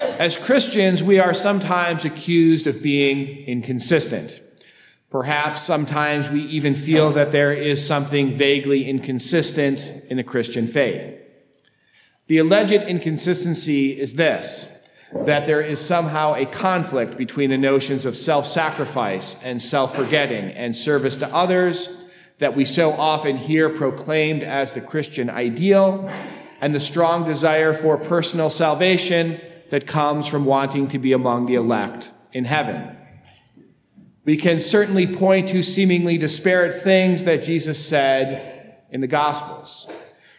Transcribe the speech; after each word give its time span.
As 0.00 0.38
Christians, 0.38 1.02
we 1.02 1.18
are 1.18 1.34
sometimes 1.34 2.04
accused 2.04 2.66
of 2.66 2.82
being 2.82 3.44
inconsistent. 3.46 4.40
Perhaps 5.10 5.62
sometimes 5.62 6.28
we 6.28 6.42
even 6.42 6.74
feel 6.74 7.10
that 7.12 7.32
there 7.32 7.52
is 7.52 7.84
something 7.84 8.30
vaguely 8.30 8.88
inconsistent 8.88 10.02
in 10.08 10.18
the 10.18 10.22
Christian 10.22 10.66
faith. 10.66 11.18
The 12.26 12.38
alleged 12.38 12.72
inconsistency 12.72 13.98
is 13.98 14.14
this 14.14 14.72
that 15.24 15.46
there 15.46 15.62
is 15.62 15.80
somehow 15.80 16.34
a 16.34 16.44
conflict 16.44 17.16
between 17.16 17.48
the 17.48 17.56
notions 17.56 18.04
of 18.04 18.14
self 18.14 18.46
sacrifice 18.46 19.42
and 19.42 19.60
self 19.60 19.96
forgetting 19.96 20.50
and 20.50 20.76
service 20.76 21.16
to 21.16 21.34
others 21.34 22.04
that 22.38 22.54
we 22.54 22.64
so 22.64 22.92
often 22.92 23.36
hear 23.36 23.70
proclaimed 23.70 24.42
as 24.42 24.74
the 24.74 24.80
Christian 24.82 25.30
ideal 25.30 26.08
and 26.60 26.74
the 26.74 26.80
strong 26.80 27.24
desire 27.24 27.72
for 27.72 27.96
personal 27.96 28.50
salvation 28.50 29.40
that 29.70 29.86
comes 29.86 30.26
from 30.26 30.44
wanting 30.44 30.88
to 30.88 30.98
be 30.98 31.12
among 31.12 31.46
the 31.46 31.54
elect 31.54 32.12
in 32.32 32.44
heaven. 32.44 32.96
We 34.24 34.36
can 34.36 34.60
certainly 34.60 35.06
point 35.06 35.48
to 35.50 35.62
seemingly 35.62 36.18
disparate 36.18 36.82
things 36.82 37.24
that 37.24 37.42
Jesus 37.42 37.84
said 37.84 38.82
in 38.90 39.00
the 39.00 39.06
Gospels. 39.06 39.88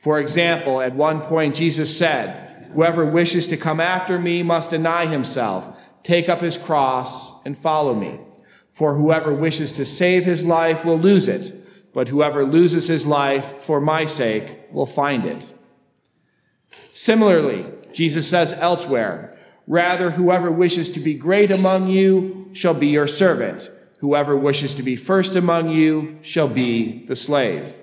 For 0.00 0.18
example, 0.20 0.80
at 0.80 0.94
one 0.94 1.20
point, 1.22 1.54
Jesus 1.54 1.96
said, 1.96 2.68
Whoever 2.74 3.04
wishes 3.04 3.46
to 3.48 3.56
come 3.56 3.80
after 3.80 4.18
me 4.18 4.42
must 4.42 4.70
deny 4.70 5.06
himself, 5.06 5.74
take 6.02 6.28
up 6.28 6.40
his 6.40 6.56
cross, 6.56 7.40
and 7.44 7.56
follow 7.56 7.94
me. 7.94 8.20
For 8.70 8.94
whoever 8.94 9.34
wishes 9.34 9.72
to 9.72 9.84
save 9.84 10.24
his 10.24 10.44
life 10.44 10.84
will 10.84 10.98
lose 10.98 11.26
it, 11.26 11.92
but 11.92 12.08
whoever 12.08 12.44
loses 12.44 12.86
his 12.86 13.06
life 13.06 13.44
for 13.44 13.80
my 13.80 14.06
sake 14.06 14.58
will 14.70 14.86
find 14.86 15.24
it. 15.24 15.50
Similarly, 16.92 17.66
Jesus 17.92 18.28
says 18.28 18.52
elsewhere, 18.54 19.36
Rather, 19.66 20.10
whoever 20.10 20.50
wishes 20.50 20.90
to 20.90 21.00
be 21.00 21.14
great 21.14 21.50
among 21.50 21.88
you 21.88 22.48
shall 22.52 22.74
be 22.74 22.88
your 22.88 23.06
servant. 23.06 23.70
Whoever 23.98 24.36
wishes 24.36 24.74
to 24.74 24.82
be 24.82 24.96
first 24.96 25.36
among 25.36 25.68
you 25.68 26.18
shall 26.22 26.48
be 26.48 27.04
the 27.06 27.14
slave. 27.14 27.76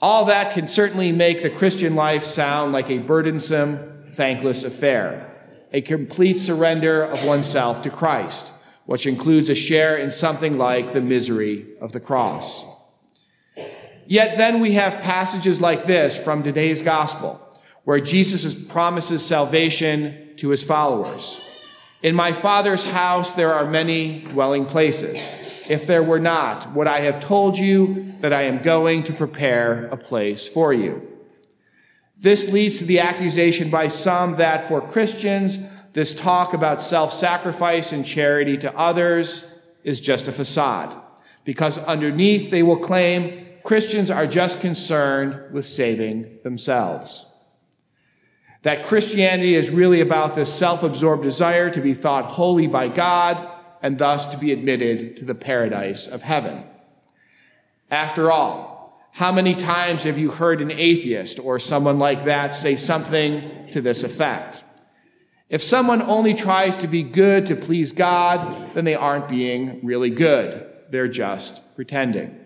All 0.00 0.24
that 0.24 0.52
can 0.52 0.66
certainly 0.66 1.12
make 1.12 1.42
the 1.42 1.50
Christian 1.50 1.94
life 1.94 2.24
sound 2.24 2.72
like 2.72 2.90
a 2.90 2.98
burdensome, 2.98 4.02
thankless 4.04 4.64
affair, 4.64 5.30
a 5.72 5.80
complete 5.80 6.38
surrender 6.38 7.02
of 7.02 7.24
oneself 7.24 7.82
to 7.82 7.90
Christ, 7.90 8.52
which 8.86 9.06
includes 9.06 9.48
a 9.48 9.54
share 9.54 9.96
in 9.96 10.10
something 10.10 10.58
like 10.58 10.92
the 10.92 11.00
misery 11.00 11.66
of 11.80 11.92
the 11.92 12.00
cross. 12.00 12.64
Yet 14.06 14.36
then 14.36 14.60
we 14.60 14.72
have 14.72 15.02
passages 15.02 15.60
like 15.60 15.86
this 15.86 16.16
from 16.16 16.42
today's 16.42 16.82
gospel, 16.82 17.40
where 17.84 18.00
Jesus 18.00 18.54
promises 18.54 19.24
salvation 19.24 20.34
to 20.38 20.48
his 20.48 20.62
followers. 20.62 21.40
In 22.02 22.14
my 22.14 22.32
Father's 22.32 22.84
house 22.84 23.34
there 23.34 23.52
are 23.52 23.68
many 23.68 24.20
dwelling 24.20 24.66
places. 24.66 25.30
If 25.68 25.86
there 25.86 26.02
were 26.02 26.20
not, 26.20 26.74
would 26.74 26.86
I 26.86 27.00
have 27.00 27.20
told 27.20 27.56
you 27.56 28.14
that 28.20 28.32
I 28.32 28.42
am 28.42 28.62
going 28.62 29.02
to 29.04 29.12
prepare 29.12 29.86
a 29.86 29.96
place 29.96 30.46
for 30.46 30.72
you? 30.72 31.08
This 32.18 32.52
leads 32.52 32.78
to 32.78 32.84
the 32.84 33.00
accusation 33.00 33.70
by 33.70 33.88
some 33.88 34.36
that 34.36 34.68
for 34.68 34.80
Christians, 34.80 35.58
this 35.92 36.12
talk 36.12 36.52
about 36.52 36.80
self 36.80 37.12
sacrifice 37.12 37.92
and 37.92 38.04
charity 38.04 38.58
to 38.58 38.76
others 38.76 39.44
is 39.84 40.00
just 40.00 40.28
a 40.28 40.32
facade, 40.32 40.94
because 41.44 41.78
underneath 41.78 42.50
they 42.50 42.62
will 42.62 42.76
claim 42.76 43.46
Christians 43.62 44.10
are 44.10 44.26
just 44.26 44.60
concerned 44.60 45.52
with 45.52 45.66
saving 45.66 46.38
themselves 46.42 47.26
that 48.64 48.86
Christianity 48.86 49.54
is 49.54 49.70
really 49.70 50.00
about 50.00 50.34
this 50.34 50.52
self 50.52 50.82
absorbed 50.82 51.22
desire 51.22 51.70
to 51.70 51.80
be 51.80 51.94
thought 51.94 52.24
holy 52.24 52.66
by 52.66 52.88
God 52.88 53.48
and 53.82 53.98
thus 53.98 54.26
to 54.26 54.38
be 54.38 54.52
admitted 54.52 55.18
to 55.18 55.24
the 55.24 55.34
paradise 55.34 56.06
of 56.06 56.22
heaven. 56.22 56.64
After 57.90 58.32
all, 58.32 59.08
how 59.12 59.30
many 59.30 59.54
times 59.54 60.02
have 60.04 60.18
you 60.18 60.30
heard 60.30 60.62
an 60.62 60.70
atheist 60.70 61.38
or 61.38 61.58
someone 61.58 61.98
like 61.98 62.24
that 62.24 62.54
say 62.54 62.74
something 62.74 63.68
to 63.70 63.82
this 63.82 64.02
effect? 64.02 64.64
If 65.50 65.62
someone 65.62 66.00
only 66.00 66.32
tries 66.32 66.74
to 66.78 66.88
be 66.88 67.02
good 67.02 67.44
to 67.46 67.56
please 67.56 67.92
God, 67.92 68.74
then 68.74 68.86
they 68.86 68.94
aren't 68.94 69.28
being 69.28 69.84
really 69.84 70.10
good. 70.10 70.66
They're 70.90 71.06
just 71.06 71.60
pretending. 71.76 72.43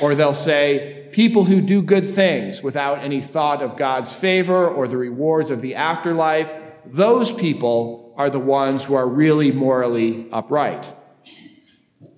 Or 0.00 0.14
they'll 0.14 0.34
say, 0.34 1.08
people 1.12 1.44
who 1.44 1.60
do 1.60 1.82
good 1.82 2.08
things 2.08 2.62
without 2.62 3.00
any 3.00 3.20
thought 3.20 3.62
of 3.62 3.76
God's 3.76 4.12
favor 4.12 4.68
or 4.68 4.88
the 4.88 4.96
rewards 4.96 5.50
of 5.50 5.60
the 5.60 5.74
afterlife, 5.74 6.52
those 6.84 7.32
people 7.32 8.14
are 8.16 8.30
the 8.30 8.40
ones 8.40 8.84
who 8.84 8.94
are 8.94 9.08
really 9.08 9.52
morally 9.52 10.28
upright. 10.32 10.94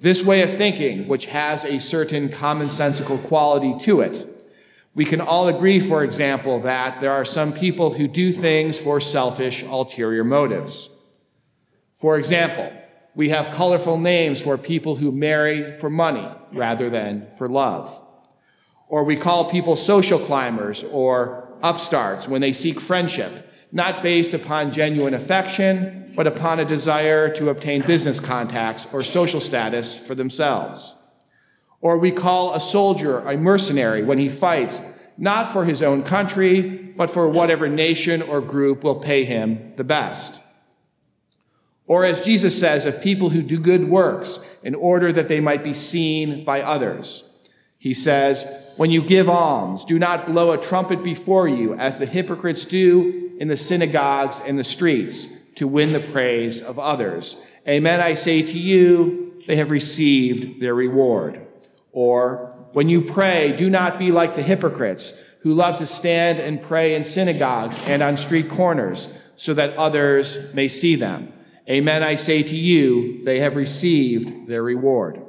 This 0.01 0.23
way 0.23 0.43
of 0.43 0.57
thinking, 0.57 1.09
which 1.09 1.27
has 1.27 1.65
a 1.65 1.81
certain 1.81 2.29
commonsensical 2.29 3.23
quality 3.27 3.77
to 3.85 4.01
it, 4.01 4.27
we 4.95 5.05
can 5.05 5.21
all 5.21 5.49
agree, 5.49 5.81
for 5.81 6.03
example, 6.03 6.61
that 6.61 7.01
there 7.01 7.13
are 7.13 7.25
some 7.25 7.53
people 7.53 7.95
who 7.95 8.09
do 8.09 8.33
things 8.33 8.79
for 8.79 9.01
selfish, 9.01 9.63
ulterior 9.63 10.25
motives. 10.25 10.91
For 11.95 12.19
example, 12.19 12.73
we 13.19 13.31
have 13.31 13.51
colorful 13.51 13.99
names 13.99 14.41
for 14.41 14.57
people 14.57 14.95
who 14.95 15.11
marry 15.11 15.77
for 15.81 15.91
money 15.91 16.25
rather 16.53 16.89
than 16.89 17.27
for 17.37 17.49
love. 17.49 18.01
Or 18.87 19.03
we 19.03 19.17
call 19.17 19.51
people 19.51 19.75
social 19.75 20.21
climbers 20.21 20.85
or 20.85 21.53
upstarts 21.61 22.29
when 22.29 22.41
they 22.41 22.53
seek 22.53 22.79
friendship, 22.79 23.53
not 23.73 24.05
based 24.05 24.35
upon 24.35 24.71
genuine 24.71 25.15
affection, 25.15 26.13
but 26.15 26.29
upon 26.29 26.61
a 26.61 26.65
desire 26.65 27.29
to 27.35 27.49
obtain 27.49 27.83
business 27.83 28.21
contacts 28.21 28.87
or 28.93 29.03
social 29.03 29.41
status 29.41 29.99
for 29.99 30.15
themselves. 30.15 30.95
Or 31.81 31.99
we 31.99 32.13
call 32.13 32.55
a 32.55 32.61
soldier 32.61 33.19
a 33.19 33.37
mercenary 33.37 34.05
when 34.05 34.19
he 34.19 34.29
fights, 34.29 34.81
not 35.17 35.53
for 35.53 35.65
his 35.65 35.83
own 35.83 36.05
country, 36.05 36.61
but 36.97 37.11
for 37.11 37.29
whatever 37.29 37.69
nation 37.69 38.23
or 38.23 38.41
group 38.41 38.85
will 38.85 39.01
pay 39.01 39.25
him 39.25 39.73
the 39.75 39.83
best. 39.83 40.41
Or 41.89 42.05
as 42.05 42.25
Jesus 42.25 42.59
says, 42.59 42.85
of 42.85 43.01
people 43.01 43.31
who 43.31 43.43
do 43.43 43.59
good 43.59 43.89
works 43.89 44.39
in 44.63 44.75
order 44.75 45.11
that 45.11 45.27
they 45.27 45.41
might 45.41 45.65
be 45.65 45.75
seen 45.75 46.45
by 46.45 46.61
others. 46.61 47.25
He 47.79 47.95
says, 47.95 48.47
when 48.77 48.91
you 48.91 49.03
give 49.03 49.29
alms, 49.29 49.85
do 49.85 49.99
not 49.99 50.27
blow 50.27 50.53
a 50.53 50.59
trumpet 50.59 51.03
before 51.03 51.49
you 51.49 51.75
as 51.75 51.99
the 51.99 52.07
hypocrites 52.07 52.65
do 52.65 53.33
in 53.41 53.49
the 53.49 53.57
synagogues 53.57 54.41
and 54.41 54.59
the 54.59 54.65
streets 54.65 55.29
to 55.57 55.67
win 55.67 55.93
the 55.93 56.01
praise 56.01 56.61
of 56.61 56.79
others. 56.79 57.37
Amen, 57.67 58.01
I 58.01 58.15
say 58.15 58.43
to 58.43 58.59
you, 58.59 59.43
they 59.47 59.57
have 59.57 59.71
received 59.71 60.61
their 60.61 60.75
reward. 60.75 61.41
Or 61.93 62.55
when 62.73 62.89
you 62.89 63.01
pray, 63.01 63.53
do 63.53 63.71
not 63.71 63.99
be 63.99 64.13
like 64.13 64.37
the 64.37 64.43
hypocrites 64.43 65.19
who 65.41 65.55
love 65.55 65.79
to 65.79 65.87
stand 65.87 66.39
and 66.39 66.61
pray 66.61 66.95
in 66.95 67.03
synagogues 67.03 67.79
and 67.89 68.03
on 68.03 68.17
street 68.17 68.51
corners 68.51 69.09
so 69.37 69.55
that 69.55 69.77
others 69.77 70.53
may 70.53 70.69
see 70.69 70.95
them. 70.95 71.33
Amen, 71.69 72.03
I 72.03 72.15
say 72.15 72.43
to 72.43 72.57
you, 72.57 73.23
they 73.25 73.41
have 73.41 73.55
received 73.55 74.47
their 74.47 74.63
reward. 74.63 75.21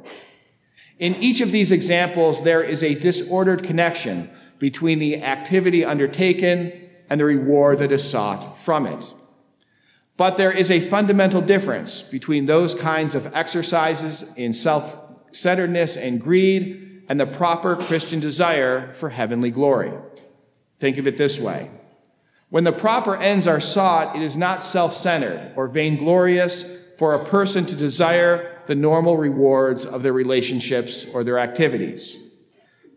In 0.98 1.16
each 1.16 1.42
of 1.42 1.52
these 1.52 1.72
examples, 1.72 2.44
there 2.44 2.64
is 2.64 2.82
a 2.82 2.96
disordered 2.96 3.64
connection 3.64 4.30
between 4.58 5.00
the 5.00 5.22
activity 5.24 5.84
undertaken 5.84 6.72
and 7.10 7.20
the 7.20 7.26
reward 7.26 7.80
that 7.80 7.92
is 7.92 8.10
sought 8.10 8.58
from 8.58 8.86
it. 8.86 9.14
But 10.16 10.38
there 10.38 10.52
is 10.52 10.70
a 10.70 10.80
fundamental 10.80 11.42
difference 11.42 12.02
between 12.02 12.46
those 12.46 12.76
kinds 12.76 13.16
of 13.16 13.34
exercises 13.34 14.30
in 14.36 14.54
self 14.54 14.98
centeredness 15.32 15.96
and 15.96 16.20
greed 16.20 17.04
and 17.08 17.20
the 17.20 17.26
proper 17.26 17.76
Christian 17.76 18.20
desire 18.20 18.94
for 18.94 19.10
heavenly 19.10 19.52
glory. 19.52 19.94
Think 20.80 20.98
of 20.98 21.08
it 21.08 21.18
this 21.18 21.40
way 21.40 21.70
when 22.50 22.64
the 22.64 22.72
proper 22.72 23.16
ends 23.16 23.46
are 23.46 23.60
sought, 23.60 24.16
it 24.16 24.22
is 24.22 24.36
not 24.36 24.64
self 24.64 24.94
centered 24.94 25.54
or 25.56 25.68
vainglorious 25.68 26.80
for 26.98 27.14
a 27.14 27.24
person 27.26 27.66
to 27.68 27.76
desire 27.76 28.62
the 28.66 28.76
normal 28.76 29.18
rewards 29.18 29.86
of 29.86 30.04
their 30.04 30.14
relationships 30.14 31.06
or 31.14 31.24
their 31.24 31.40
activities. 31.40 32.18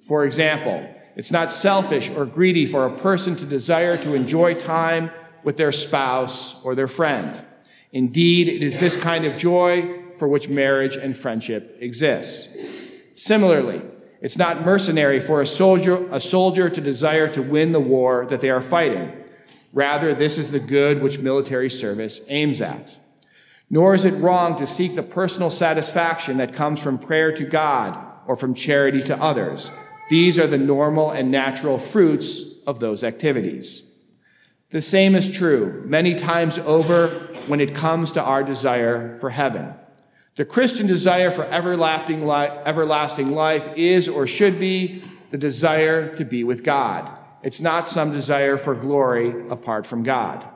For 0.07 0.25
example, 0.25 0.87
it's 1.17 1.31
not 1.31 1.51
selfish 1.51 2.11
or 2.11 2.25
greedy 2.25 2.67
for 2.67 2.87
a 2.87 2.99
person 2.99 3.37
to 3.37 3.47
desire 3.47 3.97
to 3.99 4.15
enjoy 4.15 4.55
time 4.55 5.11
with 5.45 5.57
their 5.57 5.73
spouse 5.73 6.63
or 6.65 6.75
their 6.75 6.89
friend. 6.89 7.41
Indeed, 7.93 8.49
it 8.49 8.63
is 8.63 8.79
this 8.79 8.97
kind 8.97 9.25
of 9.25 9.37
joy 9.37 10.03
for 10.19 10.27
which 10.27 10.49
marriage 10.49 10.97
and 10.97 11.17
friendship 11.17 11.77
exists. 11.81 12.49
Similarly, 13.15 13.83
it's 14.23 14.39
not 14.39 14.65
mercenary 14.65 15.21
for 15.21 15.43
a 15.43 15.47
soldier, 15.47 16.07
a 16.11 16.21
soldier 16.21 16.71
to 16.71 16.81
desire 16.81 17.29
to 17.35 17.43
win 17.43 17.73
the 17.73 17.81
war 17.81 18.25
that 18.27 18.41
they 18.41 18.51
are 18.51 18.63
fighting. 18.63 19.22
Rather, 19.73 20.15
this 20.15 20.39
is 20.39 20.51
the 20.51 20.61
good 20.61 21.03
which 21.03 21.19
military 21.19 21.71
service 21.71 22.21
aims 22.29 22.61
at. 22.61 22.99
Nor 23.71 23.95
is 23.95 24.05
it 24.05 24.13
wrong 24.13 24.57
to 24.57 24.67
seek 24.67 24.95
the 24.95 25.03
personal 25.03 25.51
satisfaction 25.51 26.37
that 26.37 26.53
comes 26.53 26.83
from 26.83 26.99
prayer 26.99 27.33
to 27.33 27.45
God 27.45 27.99
or 28.27 28.37
from 28.37 28.55
charity 28.55 29.03
to 29.05 29.21
others. 29.21 29.71
These 30.11 30.39
are 30.39 30.47
the 30.47 30.59
normal 30.59 31.11
and 31.11 31.31
natural 31.31 31.79
fruits 31.79 32.43
of 32.67 32.81
those 32.81 33.03
activities. 33.03 33.83
The 34.71 34.83
same 34.83 35.15
is 35.15 35.31
true 35.31 35.83
many 35.87 36.15
times 36.15 36.59
over 36.59 37.09
when 37.47 37.61
it 37.61 37.75
comes 37.75 38.13
to 38.13 38.23
our 38.23 38.43
desire 38.43 39.19
for 39.21 39.31
heaven. 39.31 39.75
The 40.35 40.45
Christian 40.47 40.87
desire 40.87 41.31
for 41.31 41.45
everlasting 41.45 42.27
life, 42.27 42.53
everlasting 42.65 43.33
life 43.33 43.69
is 43.77 44.09
or 44.09 44.27
should 44.27 44.59
be 44.59 45.05
the 45.31 45.39
desire 45.39 46.15
to 46.17 46.25
be 46.25 46.43
with 46.43 46.65
God. 46.65 47.11
It's 47.43 47.61
not 47.61 47.89
some 47.89 48.13
desire 48.13 48.57
for 48.57 48.75
glory 48.75 49.49
apart 49.49 49.87
from 49.87 50.03
God. 50.03 50.47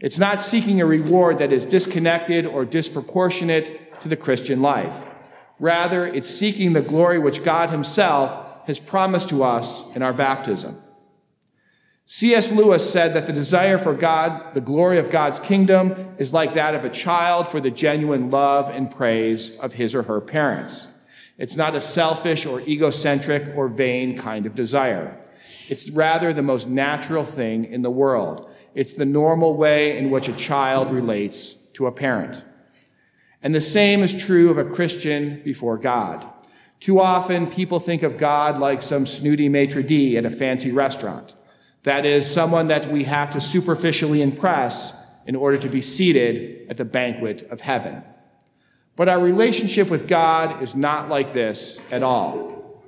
It's 0.00 0.18
not 0.18 0.40
seeking 0.40 0.80
a 0.80 0.86
reward 0.86 1.38
that 1.38 1.52
is 1.52 1.64
disconnected 1.64 2.44
or 2.44 2.64
disproportionate 2.64 4.00
to 4.02 4.08
the 4.08 4.16
Christian 4.16 4.60
life. 4.60 5.04
Rather, 5.58 6.06
it's 6.06 6.28
seeking 6.28 6.72
the 6.72 6.82
glory 6.82 7.18
which 7.18 7.44
God 7.44 7.70
Himself 7.70 8.66
has 8.66 8.78
promised 8.78 9.28
to 9.28 9.44
us 9.44 9.84
in 9.94 10.02
our 10.02 10.12
baptism. 10.12 10.80
C.S. 12.06 12.52
Lewis 12.52 12.90
said 12.90 13.14
that 13.14 13.26
the 13.26 13.32
desire 13.32 13.78
for 13.78 13.94
God, 13.94 14.52
the 14.54 14.60
glory 14.60 14.98
of 14.98 15.10
God's 15.10 15.38
kingdom, 15.38 16.14
is 16.18 16.34
like 16.34 16.52
that 16.54 16.74
of 16.74 16.84
a 16.84 16.90
child 16.90 17.48
for 17.48 17.60
the 17.60 17.70
genuine 17.70 18.30
love 18.30 18.68
and 18.68 18.90
praise 18.90 19.56
of 19.58 19.74
his 19.74 19.94
or 19.94 20.02
her 20.02 20.20
parents. 20.20 20.88
It's 21.36 21.56
not 21.56 21.74
a 21.74 21.80
selfish 21.80 22.46
or 22.46 22.60
egocentric 22.60 23.56
or 23.56 23.68
vain 23.68 24.16
kind 24.16 24.46
of 24.46 24.54
desire. 24.54 25.20
It's 25.68 25.90
rather 25.90 26.32
the 26.32 26.42
most 26.42 26.68
natural 26.68 27.24
thing 27.24 27.64
in 27.64 27.82
the 27.82 27.90
world. 27.90 28.50
It's 28.74 28.92
the 28.92 29.04
normal 29.04 29.56
way 29.56 29.98
in 29.98 30.10
which 30.10 30.28
a 30.28 30.32
child 30.32 30.90
relates 30.90 31.54
to 31.74 31.86
a 31.86 31.92
parent. 31.92 32.44
And 33.42 33.54
the 33.54 33.60
same 33.60 34.02
is 34.02 34.14
true 34.14 34.50
of 34.50 34.58
a 34.58 34.64
Christian 34.64 35.42
before 35.44 35.76
God. 35.76 36.26
Too 36.80 37.00
often, 37.00 37.50
people 37.50 37.80
think 37.80 38.02
of 38.02 38.18
God 38.18 38.58
like 38.58 38.82
some 38.82 39.06
snooty 39.06 39.48
maitre 39.48 39.82
d' 39.82 40.16
at 40.16 40.24
a 40.24 40.30
fancy 40.30 40.70
restaurant. 40.70 41.34
That 41.82 42.06
is, 42.06 42.30
someone 42.30 42.68
that 42.68 42.90
we 42.90 43.04
have 43.04 43.30
to 43.30 43.40
superficially 43.40 44.22
impress 44.22 44.96
in 45.26 45.36
order 45.36 45.58
to 45.58 45.68
be 45.68 45.80
seated 45.80 46.68
at 46.70 46.76
the 46.76 46.84
banquet 46.84 47.42
of 47.50 47.60
heaven. 47.60 48.02
But 48.96 49.08
our 49.08 49.18
relationship 49.18 49.90
with 49.90 50.06
God 50.06 50.62
is 50.62 50.74
not 50.74 51.08
like 51.08 51.32
this 51.32 51.80
at 51.90 52.02
all. 52.02 52.82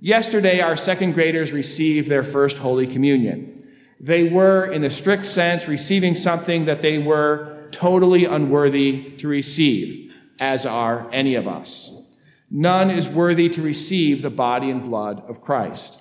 Yesterday, 0.00 0.60
our 0.60 0.76
second 0.76 1.12
graders 1.12 1.52
received 1.52 2.08
their 2.08 2.24
first 2.24 2.58
Holy 2.58 2.86
Communion. 2.86 3.54
They 4.00 4.28
were, 4.28 4.66
in 4.66 4.82
the 4.82 4.90
strict 4.90 5.24
sense, 5.26 5.68
receiving 5.68 6.16
something 6.16 6.64
that 6.64 6.82
they 6.82 6.98
were 6.98 7.68
totally 7.70 8.24
unworthy 8.24 9.12
to 9.18 9.28
receive, 9.28 10.12
as 10.38 10.66
are 10.66 11.08
any 11.12 11.36
of 11.36 11.46
us. 11.46 11.94
None 12.50 12.90
is 12.90 13.08
worthy 13.08 13.48
to 13.48 13.62
receive 13.62 14.20
the 14.20 14.28
body 14.28 14.70
and 14.70 14.82
blood 14.82 15.22
of 15.28 15.40
Christ. 15.40 16.00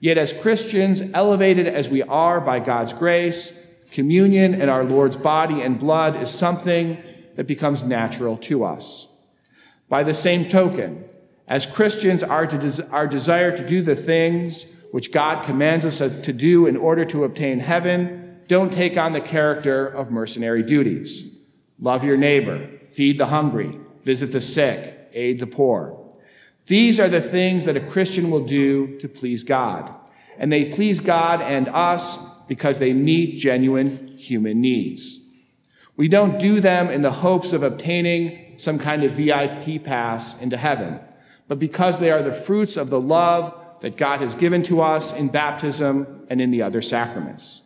Yet, 0.00 0.18
as 0.18 0.32
Christians, 0.32 1.00
elevated 1.14 1.66
as 1.66 1.88
we 1.88 2.02
are 2.02 2.40
by 2.40 2.60
God's 2.60 2.92
grace, 2.92 3.64
communion 3.92 4.60
and 4.60 4.68
our 4.68 4.84
Lord's 4.84 5.16
body 5.16 5.62
and 5.62 5.78
blood 5.78 6.16
is 6.16 6.30
something 6.30 7.02
that 7.36 7.46
becomes 7.46 7.84
natural 7.84 8.36
to 8.38 8.64
us. 8.64 9.06
By 9.88 10.02
the 10.02 10.14
same 10.14 10.48
token, 10.48 11.04
as 11.46 11.64
Christians, 11.66 12.22
our, 12.22 12.46
des- 12.46 12.82
our 12.90 13.06
desire 13.06 13.56
to 13.56 13.66
do 13.66 13.82
the 13.82 13.94
things 13.94 14.66
which 14.90 15.12
God 15.12 15.44
commands 15.44 15.84
us 15.84 15.98
to 15.98 16.32
do 16.32 16.66
in 16.66 16.76
order 16.76 17.04
to 17.04 17.24
obtain 17.24 17.60
heaven 17.60 18.26
don't 18.48 18.72
take 18.72 18.96
on 18.96 19.12
the 19.12 19.20
character 19.20 19.86
of 19.86 20.10
mercenary 20.10 20.62
duties. 20.62 21.28
Love 21.80 22.04
your 22.04 22.16
neighbor, 22.16 22.70
feed 22.84 23.18
the 23.18 23.26
hungry, 23.26 23.78
visit 24.04 24.32
the 24.32 24.40
sick, 24.40 25.10
aid 25.12 25.40
the 25.40 25.46
poor. 25.46 26.14
These 26.66 27.00
are 27.00 27.08
the 27.08 27.20
things 27.20 27.64
that 27.64 27.76
a 27.76 27.80
Christian 27.80 28.30
will 28.30 28.44
do 28.44 28.98
to 28.98 29.08
please 29.08 29.44
God. 29.44 29.92
And 30.38 30.52
they 30.52 30.66
please 30.66 31.00
God 31.00 31.40
and 31.40 31.68
us 31.68 32.18
because 32.48 32.78
they 32.78 32.92
meet 32.92 33.38
genuine 33.38 34.16
human 34.16 34.60
needs. 34.60 35.18
We 35.96 36.08
don't 36.08 36.38
do 36.38 36.60
them 36.60 36.88
in 36.90 37.02
the 37.02 37.10
hopes 37.10 37.52
of 37.52 37.62
obtaining 37.62 38.58
some 38.58 38.78
kind 38.78 39.02
of 39.02 39.12
VIP 39.12 39.82
pass 39.82 40.38
into 40.40 40.56
heaven, 40.56 41.00
but 41.48 41.58
because 41.58 41.98
they 41.98 42.10
are 42.10 42.22
the 42.22 42.32
fruits 42.32 42.76
of 42.76 42.90
the 42.90 43.00
love 43.00 43.54
that 43.80 43.96
God 43.96 44.20
has 44.20 44.34
given 44.34 44.62
to 44.64 44.80
us 44.80 45.12
in 45.12 45.28
baptism 45.28 46.26
and 46.28 46.40
in 46.40 46.50
the 46.50 46.62
other 46.62 46.82
sacraments. 46.82 47.62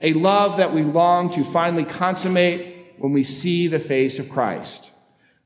A 0.00 0.12
love 0.14 0.56
that 0.56 0.74
we 0.74 0.82
long 0.82 1.32
to 1.34 1.44
finally 1.44 1.84
consummate 1.84 2.94
when 2.98 3.12
we 3.12 3.22
see 3.22 3.68
the 3.68 3.78
face 3.78 4.18
of 4.18 4.28
Christ. 4.28 4.90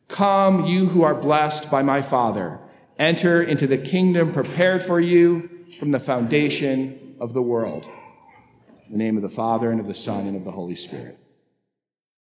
Come, 0.08 0.66
you 0.66 0.86
who 0.86 1.02
are 1.02 1.14
blessed 1.14 1.70
by 1.70 1.82
my 1.82 2.00
Father 2.00 2.58
enter 2.98 3.42
into 3.42 3.66
the 3.66 3.78
kingdom 3.78 4.32
prepared 4.32 4.82
for 4.82 4.98
you 4.98 5.50
from 5.78 5.90
the 5.90 6.00
foundation 6.00 7.16
of 7.20 7.34
the 7.34 7.42
world. 7.42 7.84
In 8.86 8.92
the 8.92 8.98
name 8.98 9.16
of 9.16 9.22
the 9.22 9.28
Father, 9.28 9.70
and 9.70 9.80
of 9.80 9.86
the 9.86 9.94
Son, 9.94 10.26
and 10.26 10.36
of 10.36 10.44
the 10.44 10.52
Holy 10.52 10.76
Spirit. 10.76 11.18